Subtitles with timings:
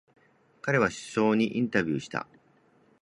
[0.63, 2.25] 彼は首相にインタビューした。